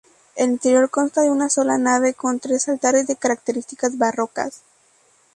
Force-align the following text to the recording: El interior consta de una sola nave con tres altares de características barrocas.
El 0.35 0.49
interior 0.49 0.89
consta 0.89 1.21
de 1.21 1.29
una 1.29 1.47
sola 1.47 1.77
nave 1.77 2.15
con 2.15 2.39
tres 2.39 2.67
altares 2.67 3.05
de 3.05 3.17
características 3.17 3.99
barrocas. 3.99 4.61